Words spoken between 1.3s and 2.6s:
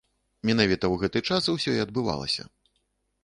час усё і адбывалася.